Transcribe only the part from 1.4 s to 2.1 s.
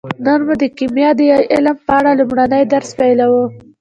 علم په